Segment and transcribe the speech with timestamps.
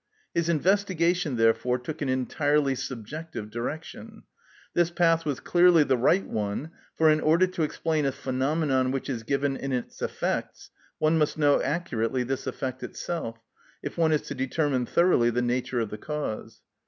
[0.33, 4.23] His investigation, therefore, took an entirely subjective direction.
[4.73, 9.07] This path was clearly the right one, for in order to explain a phenomenon which
[9.11, 13.37] is given in its effects, one must know accurately this effect itself,
[13.83, 16.61] if one is to determine thoroughly the nature of the cause.